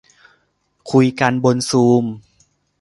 [0.91, 2.03] คุยกันบนซูม